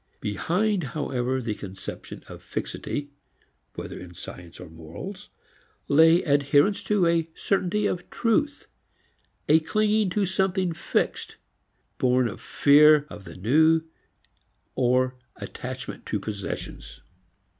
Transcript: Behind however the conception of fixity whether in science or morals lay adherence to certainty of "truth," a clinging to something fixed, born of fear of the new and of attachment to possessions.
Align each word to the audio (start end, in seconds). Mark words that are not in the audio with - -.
Behind 0.19 0.81
however 0.97 1.39
the 1.43 1.53
conception 1.53 2.23
of 2.27 2.41
fixity 2.41 3.11
whether 3.75 3.99
in 3.99 4.15
science 4.15 4.59
or 4.59 4.67
morals 4.67 5.29
lay 5.87 6.23
adherence 6.23 6.81
to 6.85 7.27
certainty 7.35 7.85
of 7.85 8.09
"truth," 8.09 8.65
a 9.47 9.59
clinging 9.59 10.09
to 10.09 10.25
something 10.25 10.73
fixed, 10.73 11.35
born 11.99 12.27
of 12.27 12.41
fear 12.41 13.05
of 13.11 13.25
the 13.25 13.35
new 13.35 13.81
and 13.83 13.83
of 14.87 15.11
attachment 15.35 16.07
to 16.07 16.19
possessions. 16.19 17.01